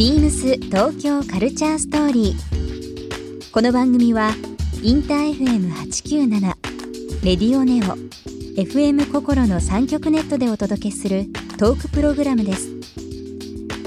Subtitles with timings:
[0.00, 3.52] ビームス東京カルチャーストーリー。
[3.52, 4.30] この番組は
[4.82, 6.40] インター FM897
[7.22, 7.98] レディオネオ
[8.58, 11.26] FM 心の三極ネットでお届けする
[11.58, 12.70] トークプログラムです。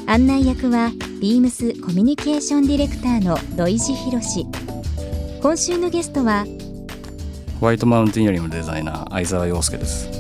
[0.06, 4.46] 案内役はビームスコミュニケーションディレクターの土井博志。
[5.42, 6.46] 今週のゲストは
[7.60, 10.16] ホワイトマウンテンイヤリングのデザイナー相沢洋介ですフ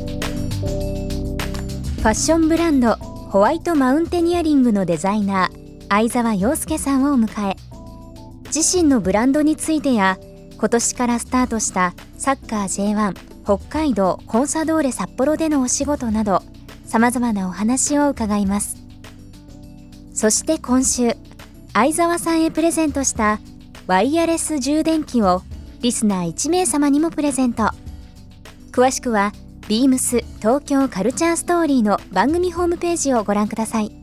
[2.01, 5.52] ァッションブランドホワイトマウンテニアリングのデザイナー
[5.95, 7.55] 相沢洋介さんを迎え。
[8.45, 10.17] 自身のブランドについてや
[10.57, 16.41] 今年からスタートしたサッカー J1 北海道コンサドーレ札幌でのお仕事など
[16.85, 18.77] さまざまなお話を伺います。
[20.15, 21.13] そして今週
[21.73, 23.39] 相沢さんへプレゼントした
[23.85, 25.43] ワイヤレス充電器を
[25.81, 27.69] リスナー1名様にもプレゼント。
[28.71, 29.31] 詳しくは
[29.67, 34.02] ビームス東京カルチャーストーリーの番組ホームページをご覧ください。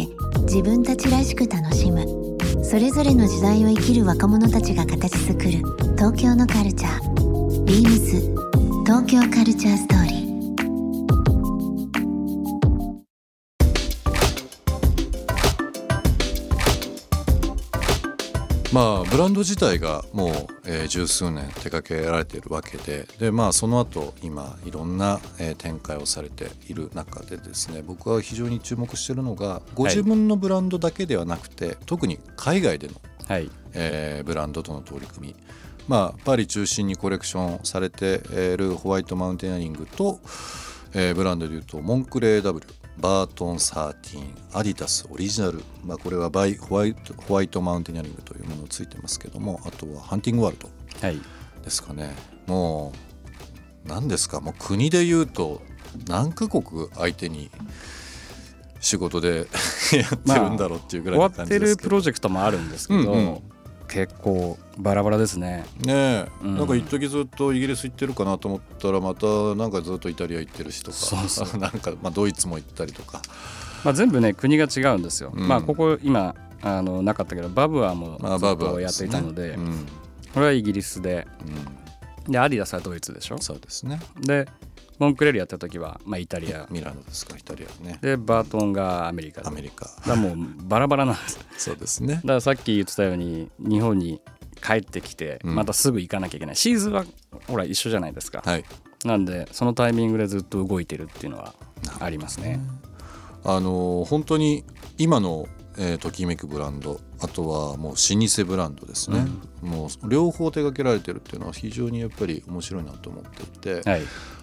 [0.53, 2.05] 自分たちらしく楽しむ。
[2.61, 5.51] それぞれの時代を生きる若者たちが形作る。
[5.95, 7.63] 東京のカルチャー。
[7.63, 8.19] ビームス
[8.85, 10.00] 東京カルチャーストーリー。
[18.73, 20.31] まあブランド自体がもう、
[20.65, 32.93] えー十数年手掛けられているわけででまあその後今いろんな、えー展開をされている中でですね僕は非常に注目しているのがご自分のブランドだけではなくて、特に海外での、
[33.27, 33.49] はい。
[33.73, 35.35] えーブランドとの取り組み。
[35.87, 38.21] まあパリ中心にコレクションされて
[38.53, 40.19] いるホワイトマウンテナリングと、
[40.93, 42.65] えーブランドでいうとモンクレー W
[42.97, 43.93] バートン13
[44.53, 50.69] アディダスオリジナル、まあ、これはバイホワイトホワイトマウンテナリングというものをついてますけどもあとはハンティングワールド。
[51.07, 51.19] はい。
[51.63, 52.13] ですかね。
[52.47, 52.93] も
[53.85, 54.41] う何ですか？
[54.41, 55.61] もう国でいうと
[56.07, 56.63] 何カ国
[56.93, 57.49] 相手に
[58.79, 59.47] 仕事で
[59.93, 63.41] やってるんだろうっていうぐらい感じですけど、るプロジェクトもあるんですけど、うんうん
[63.91, 65.65] 結構バラバラですね。
[65.85, 66.57] ねえ、うん。
[66.57, 70.97] なんか一時ずっとイギリス行ってるかなと思ったらまたなんかずっとイタリア行ってるしとか。
[70.97, 73.21] そうそ なんか、まあ、ドイツも行ったりとか、
[73.83, 75.47] まあ、全部ね国が違うんですよ、うん。
[75.47, 79.57] まあここ今あのなかったけどバブアもまあ、ずっとやっていたので
[80.33, 81.27] これはイギリスで。
[81.45, 82.31] うん。
[82.31, 83.37] でアディダスはドイツでしょ？
[83.39, 83.99] そうですね。
[84.21, 84.47] で
[85.01, 87.97] モンクレールやった時は、まあ、イタリアミラノですかイタリアね。
[88.03, 89.41] でバートンがアメリカ。
[89.41, 89.89] でアメリカ。
[90.05, 90.35] だもう
[90.67, 91.39] バラバラなんです。
[91.39, 92.17] だそうですね。
[92.17, 94.21] からさっき言ってたように日本に
[94.63, 95.55] 帰ってきてうん。
[95.55, 97.05] またすぐ行かなきゃいけない、シーズンは
[97.47, 98.63] ほら一緒じゃないですか、はい。
[99.03, 101.55] なんでそのタイミングでずっと動いてるっていうのは
[101.99, 102.59] ありますね。
[103.43, 104.63] あの本当に
[104.99, 105.47] 今の、
[105.83, 109.25] えーときめくブランドあとはもう老舗ブランドですね、
[109.63, 113.45] もう両方手掛けられてるっていうのは非常にやっぱり面白いなと思ってい
[113.81, 114.01] て、はい。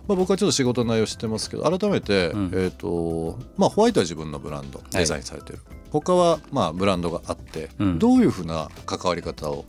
[0.09, 2.51] まあ、僕はちょっと仕事の内容知ってますけど改めて、うん。
[2.53, 5.61] えーとまあ、ホワイトは自分のブランドデザインされてる、
[5.91, 7.99] 他はまあブランドがあって、うん。
[8.01, 9.65] どういうふうな関わり方を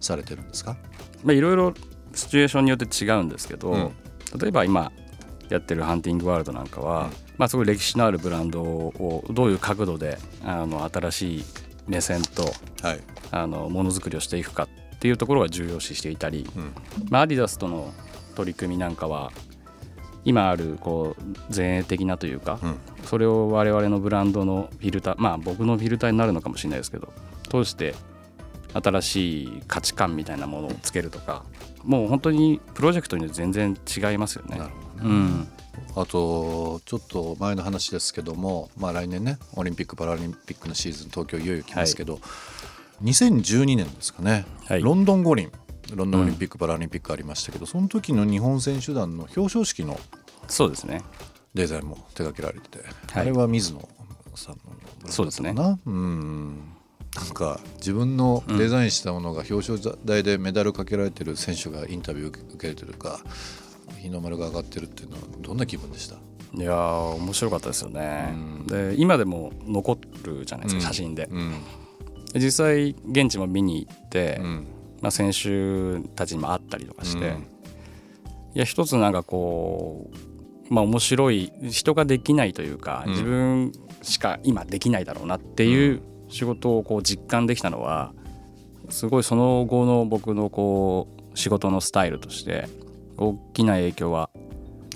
[0.00, 0.76] されてるんですか、
[1.24, 1.72] まあいろいろ
[2.14, 3.90] シチュエーションによって違うんですけど、うん。
[4.38, 4.92] 例えば今
[5.48, 7.10] やってるハンティングワールドなんかは、うん。
[7.38, 11.44] まあすごい歴史のあるブランドをどういう角度であの新しい
[11.86, 12.44] 目線と
[12.82, 13.00] はい。
[13.30, 14.64] あのものづくりをしていくか
[14.94, 16.72] っていうところが重要視していたり、うん。
[17.10, 17.92] まあ、アディダスとの
[18.34, 19.32] 取り組みなんかは
[20.24, 22.78] 今あるこう前衛的なというか、うん。
[23.04, 27.12] それを我々のブランドのフィルターまあ僕のフィルターになるのかもしれないですけど
[27.48, 27.94] 通して
[28.74, 31.44] 新しい価値観みたいなものをつけるとか
[31.84, 34.58] もう本当にプロジェクトによって全然違いますよね。
[34.58, 34.70] なる。
[35.02, 35.48] うん、
[35.94, 42.20] あとちょっと前の話ですけども、まあ、来年ねオリンピック・パラリンピックのシーズン東京いよいよ来ますけど、
[43.02, 44.82] 2012年ですかね、はい。
[44.82, 45.50] ロンドン五輪。
[45.94, 50.00] ロンドンオリンピック・パラリンピックありましたけど、その時の日本選手団の表彰式の
[50.48, 51.02] そうですね。
[51.54, 52.78] デザインも手掛けられてて、
[53.12, 53.22] はい。
[53.22, 53.88] あれは水野
[54.34, 55.12] さんのブランドだったかな？
[55.12, 55.54] そうですね。
[55.86, 56.72] うん。
[57.14, 63.20] なんか自分のデザインしたものが表彰台でメダルかけられてる選手がインタビュー受けれてるか
[64.06, 66.16] 日の丸が上がってるっていうのはどんな気分でした？
[66.54, 68.28] いやー面白かったですよね。
[68.32, 68.66] うん。
[68.66, 71.28] で今でも残るじゃないですか、うん写真で。
[71.30, 71.52] うん。
[72.32, 74.66] で実際現地も見に行って、うん。
[75.02, 77.46] まあ、選手たちにも会ったりとかして、うん。
[78.54, 80.10] いや一つなんかこ
[80.70, 83.12] うまあ面白い人ができないというか、うん。
[83.12, 88.12] 自分しか今できないだろうなっていう仕事をこう実感できたのは
[88.88, 92.68] すごいその後の僕のこう仕事のスタイルとして
[93.16, 94.30] 大きな影響は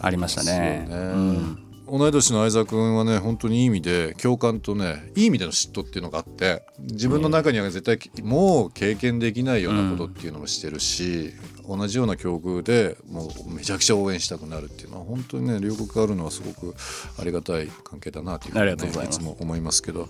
[0.00, 0.86] ありましたね。
[0.88, 1.04] そうね。
[1.06, 11.32] うん同い年の相沢君はね本当にいい意味で共感とねいい意味での嫉妬っていうのがあって自分の中には絶対もう経験できないようなことっていうのもしてるし、
[11.66, 16.76] 同じような境遇でもうめちゃくちゃ応援したくなるっていうのは本当にね両国があるのはすごく
[17.18, 20.08] ありがたい関係だなというふうにありがとうございつも思いますけど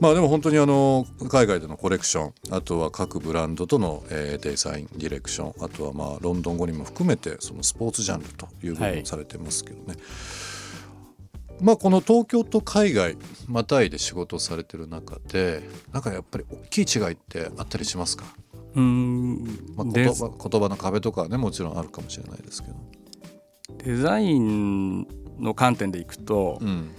[0.00, 9.96] まあでも本当にあの海外でのコレクションあとは各ブランドとの、えーデザインディレクションあとはまあロンドン語にも含めてそのスポーツジャンルという部分をされてますけどね、
[11.60, 15.62] まあこの東京と海外またいで仕事をされてる中で
[15.92, 18.24] なんかやっぱり大きい違いってあったりしますか、
[18.74, 19.44] うん
[19.76, 22.76] まあ、で言葉言葉の壁とかはねもちろんあるかもしれないですけど。
[23.84, 25.06] デザイン
[25.38, 26.90] の観点でいくと、うん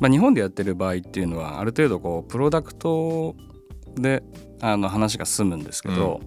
[0.00, 3.34] まあ、日本でやってる場合っていうのはある程度こうプロダクト
[3.94, 4.22] で
[4.60, 6.20] あの話が進むんですけど、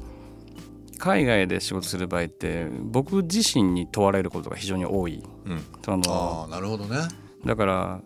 [0.97, 5.23] 海外で仕事する場合って僕自身に問われることが非常に多い。
[5.45, 6.97] うん、そのああなるほどね。
[7.45, 8.01] だから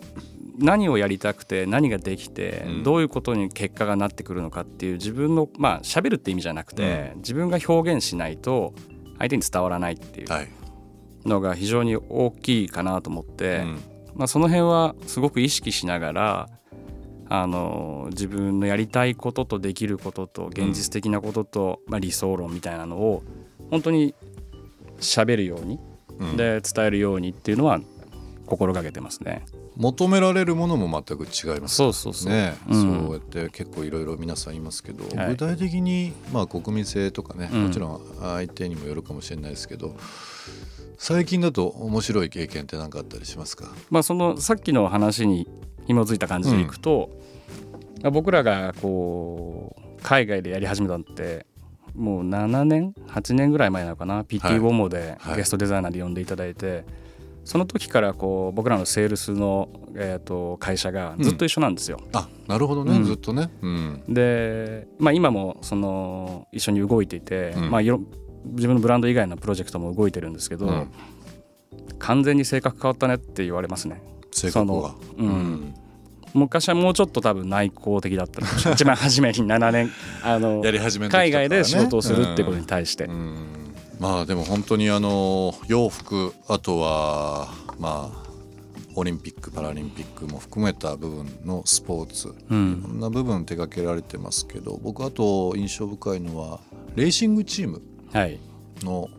[0.60, 8.74] 何をやりたくて何ができて、うんどういうことに結果がなってくるのかっていう自分のまあ喋るって意味じゃなくて、自分が表現しないと
[9.18, 10.50] 相手に伝わらないっていうはい。
[11.26, 13.82] のが非常に大きいかなと思って、うん
[14.16, 16.50] まあ、その辺はすごく意識しながら
[17.30, 23.24] あの自分のやりたいこととできることと現実的なことと、まあ、理想論みたいなのを
[23.72, 24.14] 本当に
[25.00, 25.80] 喋るように、
[26.20, 26.38] うん。
[26.38, 27.80] で伝えるようにっていうのは
[28.46, 29.46] 心がけてますね。
[29.76, 32.32] 求められるものも全く違いますそうそうそう。
[32.32, 32.82] ね、うん。
[32.82, 35.30] そうやって結構いろいろ皆さん言いますけど、はい。
[35.30, 37.64] 具体的にまあ国民性とかね、うん。
[37.66, 39.96] もちろん相手にもよるかもしれないですけど
[41.06, 43.66] 最近だと面白い経験って何かあったりしますか？
[43.90, 45.50] まあ、そのさっきの話に
[45.86, 47.10] 紐づいた感じでいくと、
[48.02, 51.46] まあ僕らがこう海外でやり始めたのって
[51.94, 55.36] もう7年8年ぐらい前なのかな？PT ボモではい。
[55.36, 56.86] ゲストデザイナーで呼んでいただいて、
[57.44, 59.68] その時からこう僕らのセールスの、
[59.98, 62.00] えー、と会社がずっと一緒なんですよ。
[62.14, 63.04] あなるほどね、うん。
[63.04, 67.72] ずっとね、うん、で、まあ、今もその一緒に動いていて、うん。
[67.72, 68.00] まあ、いろ
[68.46, 70.92] 自分のブランド以外のプロジェクトも動いてるんですけど、うん。
[72.00, 74.02] 完全に性格変わったねって言われますね。
[74.32, 74.96] 性格が。
[75.18, 75.74] うん。
[76.34, 78.42] 昔はもうちょっと多分内向的だった
[78.72, 79.92] 一番初めに7年
[80.24, 81.10] あのね。
[81.10, 83.36] 海外で仕事をするってことに対して、うん。
[84.00, 87.50] まあでも本当にあの洋服あとは
[87.80, 88.24] まあ
[88.96, 96.60] オリンピック・パラリンピックも含めた部分のスポーツ、ういろんんな部分手掛けられてますけど僕あと印象深いのは
[96.96, 97.82] レーシングチーム
[98.14, 98.40] はい。
[98.82, 99.10] の、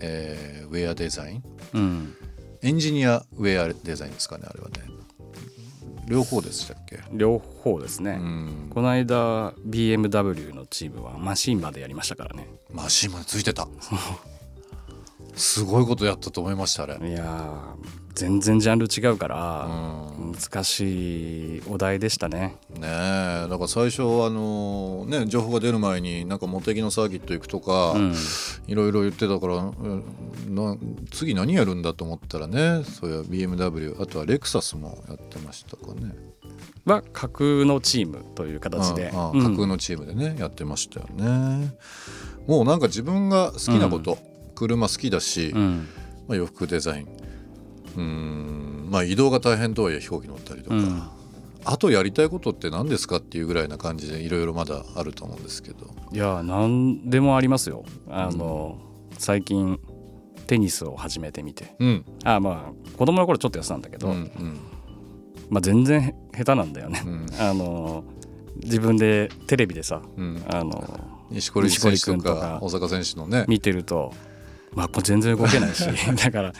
[0.00, 1.42] えーウェアデザイン。
[1.74, 2.14] うん、
[2.62, 4.82] エンジニアウェアデザインですかねあれはね。
[6.06, 12.48] 両方でしたっけ、両方ですね、うん、この間 BMW のチームはマシンまでやりましたからね。
[12.72, 13.68] マシンまでついてた。
[15.34, 17.60] すごいことやったと思いましたあれ、いやー
[18.14, 20.32] 全然ジャンル違うかうら、ん。
[20.32, 23.48] 難しいお題でしたねねえ。
[23.48, 28.14] だから最初あのね情報が出る前になんか茂木のサーキット行くとか、うん。
[28.66, 30.04] いろいろ言ってたから、うん
[30.48, 30.76] な
[31.10, 36.14] 次何やるんだと思ったらねそういう BMW あとはレクサスもやってましたかね。
[36.84, 41.74] は架空のチームという形で、架空のチームでね、やってましたよね。
[42.46, 44.18] もうなんか自分が好きなこと、
[44.54, 45.88] 車好きだし、うん。
[46.26, 47.08] まあ、洋服デザイン。
[47.96, 51.02] うんまあ移動が大変とはいえ飛行機乗ったりとか、うん
[51.70, 55.86] あとやりたいことって何ですかっていうぐらいな感じでいろいろまだあると思うんですけど。
[56.12, 57.84] いや何でもありますよ。
[58.08, 58.78] あの、
[59.18, 59.78] 最近
[60.46, 61.74] テニスを始めてみて。
[61.78, 62.04] うん。
[62.24, 64.58] あまあ子供の頃ちょっとやってたんだけど、うんうん。
[65.50, 67.02] まあ、全然へ下手なんだよね。
[67.04, 67.10] う。
[67.10, 67.26] ん。
[67.38, 68.02] あの
[68.62, 70.42] 自分でテレビでさうん。
[70.48, 70.82] あの
[71.30, 73.44] 錦織選手とか大坂選手のね。
[73.46, 74.14] 見てると、
[74.74, 75.84] まあ、これ全然動けないし
[76.16, 76.52] だから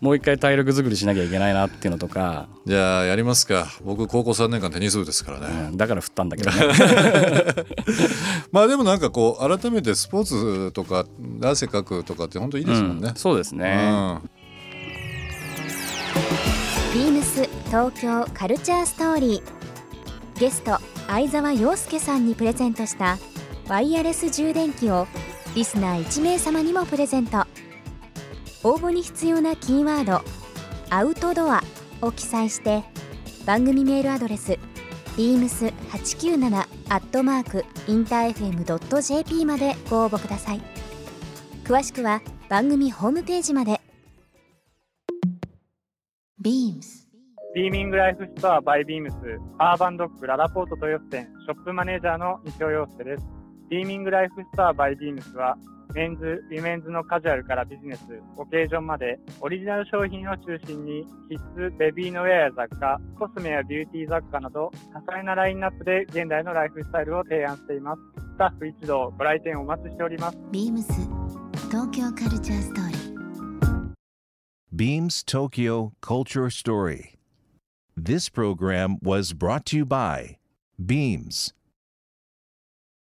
[0.00, 3.66] もう一回体力作りしなきゃいけないなっていうのとか、じゃあやりますか。
[3.82, 6.56] 僕高校3年間テニス部ですからね、うんだから振ったんだけどね。
[8.52, 11.06] まあでもなんかこう改めてスポーツとか
[11.42, 13.08] 汗かくとかって本当いいですもんね。
[13.08, 14.20] うん、そうですね。
[14.22, 14.30] うん
[16.92, 20.40] ビームス東京カルチャーストーリー。
[20.40, 23.18] ゲスト相沢陽介さんにプレゼントした
[23.68, 25.06] ワイヤレス充電器を
[25.56, 27.38] リスナー1名様にもプレゼント。
[28.62, 30.20] 応募に必要なキーワード
[30.94, 31.62] 「アウトドア」
[32.02, 32.84] を記載して
[33.46, 34.58] 番組メールアドレス
[35.16, 36.58] beams897
[36.90, 40.60] アットマークインター FM.jp までご応募ください。
[41.64, 42.20] 詳しくは
[42.50, 43.80] 番組ホームページまで。
[46.44, 47.06] Beams
[47.54, 49.16] ビーミングライフストアバイビームス、
[49.56, 53.35] アーバンドックららぽーと豊洲店、ショップマネージャーの西尾陽介です。
[53.68, 55.56] ビーミングライフストアバイビームスは、
[55.94, 58.02] メンズ、ウィメンズのカジュアルからビジネス、
[58.36, 68.00] オケージョンまで、オリジナル商品を中心に、キッズ、ベビーのウェアや雑貨、コスメやビューティー雑貨など、多彩なラインナップで現代のライフスタイルを提案しています。
[68.18, 70.38] スタッフ一同、ご来店お待ちしております。
[70.52, 70.92] ビームス
[71.70, 73.16] 東京カルチャーストーリー
[74.76, 77.16] Beams Tokyo Culture Story.
[77.96, 80.36] This program was brought to you by
[80.78, 81.54] Beams.